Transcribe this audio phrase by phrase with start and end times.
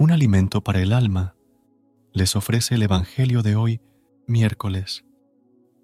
[0.00, 1.34] Un alimento para el alma.
[2.12, 3.80] Les ofrece el Evangelio de hoy,
[4.28, 5.04] miércoles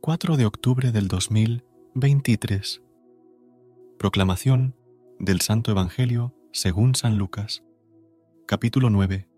[0.02, 2.80] 4 de octubre del 2023.
[3.98, 4.76] Proclamación
[5.18, 7.64] del Santo Evangelio según San Lucas,
[8.46, 9.28] capítulo 9,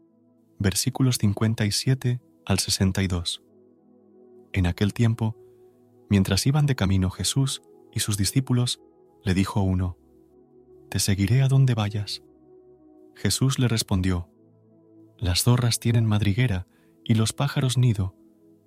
[0.58, 3.42] versículos 57 al 62.
[4.52, 5.38] En aquel tiempo,
[6.10, 7.62] mientras iban de camino Jesús
[7.94, 8.82] y sus discípulos,
[9.24, 9.96] le dijo uno,
[10.90, 12.22] Te seguiré a donde vayas.
[13.14, 14.28] Jesús le respondió,
[15.18, 16.66] Las zorras tienen madriguera
[17.04, 18.14] y los pájaros nido,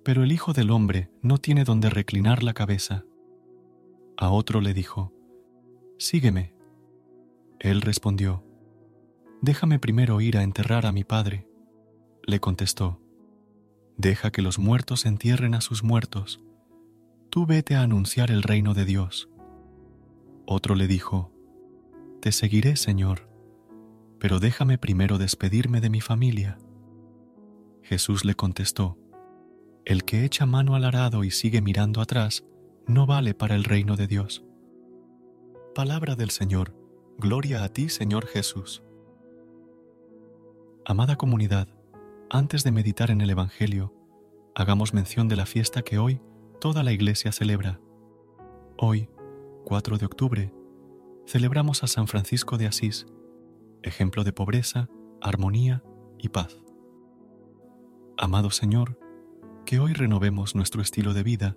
[0.04, 3.04] pero el Hijo del Hombre no tiene donde reclinar la cabeza.
[4.16, 5.12] A otro le dijo,
[5.98, 6.54] Sígueme.
[7.58, 8.44] Él respondió,
[9.42, 11.46] Déjame primero ir a enterrar a mi padre.
[12.26, 13.00] Le contestó,
[13.96, 16.42] Deja que los muertos entierren a sus muertos.
[17.30, 19.28] Tú vete a anunciar el reino de Dios.
[20.46, 21.32] Otro le dijo,
[22.20, 23.29] Te seguiré, Señor,
[24.20, 26.58] pero déjame primero despedirme de mi familia.
[27.82, 28.98] Jesús le contestó,
[29.86, 32.44] El que echa mano al arado y sigue mirando atrás,
[32.86, 34.44] no vale para el reino de Dios.
[35.74, 36.76] Palabra del Señor.
[37.18, 38.82] Gloria a ti, Señor Jesús.
[40.84, 41.68] Amada comunidad,
[42.30, 43.94] antes de meditar en el Evangelio,
[44.54, 46.20] hagamos mención de la fiesta que hoy
[46.60, 47.80] toda la Iglesia celebra.
[48.76, 49.08] Hoy,
[49.64, 50.54] 4 de octubre,
[51.26, 53.06] celebramos a San Francisco de Asís,
[53.82, 54.88] ejemplo de pobreza,
[55.20, 55.82] armonía
[56.18, 56.56] y paz.
[58.16, 58.98] Amado Señor,
[59.64, 61.56] que hoy renovemos nuestro estilo de vida,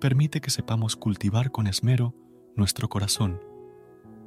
[0.00, 2.14] permite que sepamos cultivar con esmero
[2.56, 3.40] nuestro corazón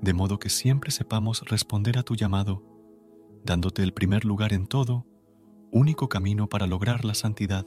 [0.04, 2.62] de modo que siempre sepamos responder a tu llamado,
[3.46, 5.08] dándote el primer lugar en todo,
[5.72, 7.66] único camino para lograr la santidad.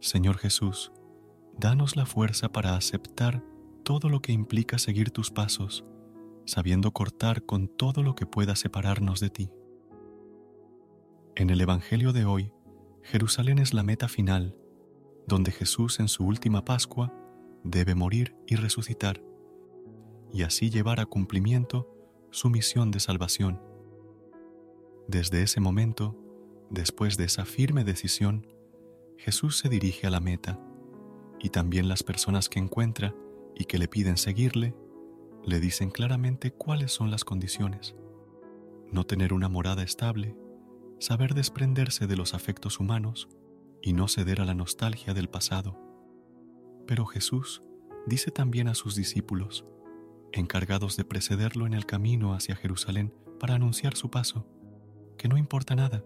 [0.00, 0.90] Señor Jesús,
[1.58, 3.44] danos la fuerza para aceptar
[3.82, 5.84] todo lo que implica seguir tus pasos,
[6.46, 9.50] sabiendo cortar con todo lo que pueda separarnos de ti.
[11.36, 12.52] En el Evangelio de hoy,
[13.02, 14.56] Jerusalén es la meta final,
[15.26, 17.12] donde Jesús en su última Pascua
[17.64, 19.22] debe morir y resucitar
[20.32, 21.88] y así llevar a cumplimiento
[22.30, 23.60] su misión de salvación.
[25.06, 26.18] Desde ese momento,
[26.70, 28.46] después de esa firme decisión,
[29.16, 30.60] Jesús se dirige a la meta
[31.38, 33.14] y también las personas que encuentra
[33.54, 34.74] y que le piden seguirle,
[35.46, 37.94] le dicen claramente cuáles son las condiciones.
[38.90, 40.36] No tener una morada estable,
[40.98, 43.28] saber desprenderse de los afectos humanos
[43.82, 45.78] y no ceder a la nostalgia del pasado.
[46.86, 47.62] Pero Jesús
[48.06, 49.66] dice también a sus discípulos,
[50.32, 54.46] encargados de precederlo en el camino hacia Jerusalén para anunciar su paso,
[55.18, 56.04] que no importa nada,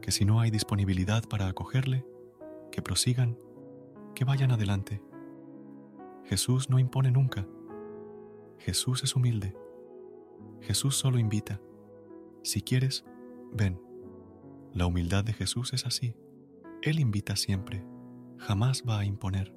[0.00, 2.06] que si no hay disponibilidad para acogerle,
[2.72, 3.38] que prosigan,
[4.14, 5.02] que vayan adelante.
[6.24, 7.46] Jesús no impone nunca.
[8.58, 9.56] Jesús es humilde.
[10.60, 11.60] Jesús solo invita.
[12.42, 13.04] Si quieres,
[13.52, 13.80] ven.
[14.72, 16.14] La humildad de Jesús es así.
[16.82, 17.84] Él invita siempre,
[18.38, 19.54] jamás va a imponer.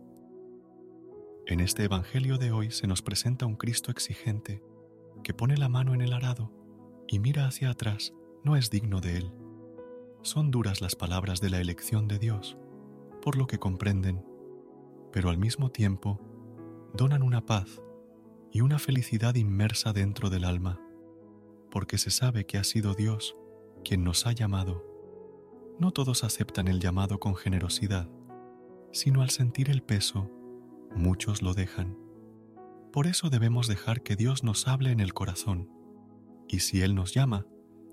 [1.45, 4.63] En este Evangelio de hoy se nos presenta un Cristo exigente
[5.23, 6.51] que pone la mano en el arado
[7.07, 8.13] y mira hacia atrás,
[8.44, 9.33] no es digno de él.
[10.21, 12.57] Son duras las palabras de la elección de Dios,
[13.21, 14.24] por lo que comprenden,
[15.12, 16.19] pero al mismo tiempo
[16.94, 17.81] donan una paz
[18.51, 20.80] y una felicidad inmersa dentro del alma,
[21.69, 23.36] porque se sabe que ha sido Dios
[23.84, 24.86] quien nos ha llamado.
[25.80, 28.10] No todos aceptan el llamado con generosidad,
[28.92, 30.30] sino al sentir el peso
[30.96, 31.98] muchos lo dejan.
[32.92, 35.69] Por eso debemos dejar que Dios nos hable en el corazón,
[36.48, 37.46] y si Él nos llama,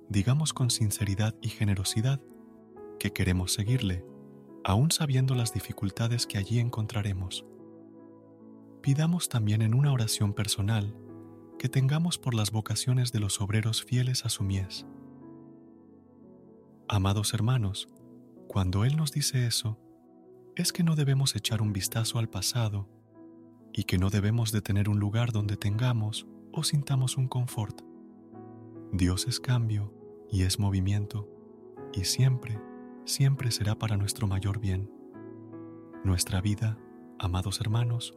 [0.08, 2.20] digamos con sinceridad y generosidad
[2.98, 4.04] que queremos seguirle,
[4.64, 7.44] aun sabiendo las dificultades que allí encontraremos.
[8.86, 10.96] Pidamos también en una oración personal
[11.58, 14.86] que tengamos por las vocaciones de los obreros fieles a su mies.
[16.86, 17.88] Amados hermanos,
[18.46, 19.76] cuando Él nos dice eso,
[20.54, 22.88] es que no debemos echar un vistazo al pasado
[23.72, 27.80] y que no debemos de tener un lugar donde tengamos o sintamos un confort.
[28.92, 29.92] Dios es cambio
[30.30, 31.28] y es movimiento
[31.92, 32.60] y siempre,
[33.04, 34.88] siempre será para nuestro mayor bien.
[36.04, 36.78] Nuestra vida,
[37.18, 38.16] amados hermanos,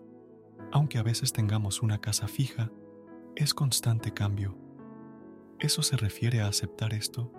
[0.71, 2.71] aunque a veces tengamos una casa fija,
[3.35, 4.57] es constante cambio.
[5.59, 7.31] Eso se refiere a aceptar esto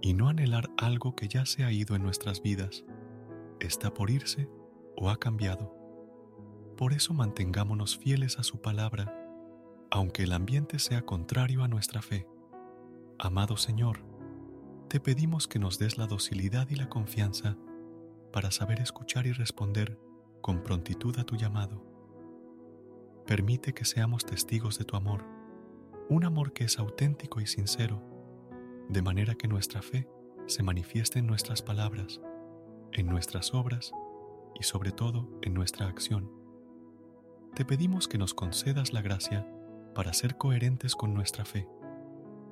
[0.00, 2.84] y no anhelar algo que ya se ha ido en nuestras vidas,
[3.60, 4.48] está por irse
[4.96, 5.74] o ha cambiado.
[6.76, 9.14] Por eso mantengámonos fieles a su palabra,
[9.90, 12.26] aunque el ambiente sea contrario a nuestra fe.
[13.18, 14.04] Amado Señor,
[14.88, 17.56] te pedimos que nos des la docilidad y la confianza
[18.32, 19.98] para saber escuchar y responder
[20.40, 21.93] con prontitud a tu llamado.
[23.26, 25.24] Permite que seamos testigos de tu amor,
[26.10, 28.02] un amor que es auténtico y sincero,
[28.90, 30.06] de manera que nuestra fe
[30.46, 32.20] se manifieste en nuestras palabras,
[32.92, 33.92] en nuestras obras
[34.54, 36.30] y sobre todo en nuestra acción.
[37.54, 39.48] Te pedimos que nos concedas la gracia
[39.94, 41.66] para ser coherentes con nuestra fe,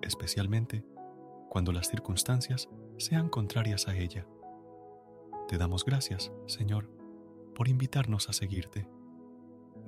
[0.01, 0.87] especialmente
[1.51, 4.27] cuando las circunstancias sean contrarias a ella.
[5.49, 6.89] Te damos gracias, Señor,
[7.55, 8.89] por invitarnos a seguirte.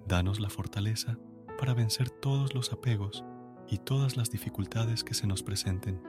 [0.07, 1.19] Danos la fortaleza
[1.59, 3.25] para vencer todos los apegos
[3.69, 6.03] y todas las dificultades que se nos presenten.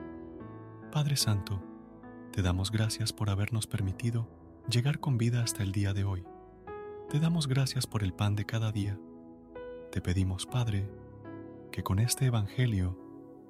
[0.92, 1.63] Padre Santo,
[2.31, 4.27] te damos gracias por habernos permitido
[4.69, 6.25] llegar con vida hasta el día de hoy.
[7.10, 9.00] Te damos gracias por el pan de cada día.
[9.92, 10.89] Te pedimos, Padre,
[11.72, 13.00] que con este Evangelio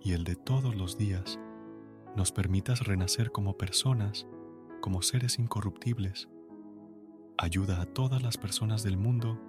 [0.01, 1.39] y el de todos los días
[2.15, 4.27] nos permitas renacer como personas,
[4.81, 6.29] como seres incorruptibles.
[7.37, 9.39] Ayuda a todas las personas del mundo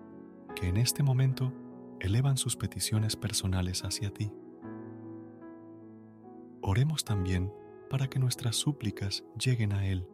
[0.56, 1.53] que en este momento
[2.00, 4.32] elevan sus peticiones personales hacia ti.
[6.62, 7.53] Oremos también
[7.91, 10.08] para que nuestras súplicas lleguen a Él,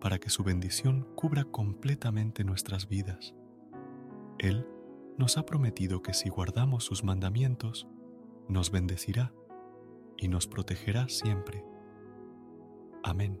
[0.00, 3.34] para que su bendición cubra completamente nuestras vidas.
[4.38, 4.68] Él
[5.16, 7.88] nos ha prometido que si guardamos sus mandamientos,
[8.48, 9.32] nos bendecirá
[10.18, 11.64] y nos protegerá siempre.
[13.02, 13.40] Amén.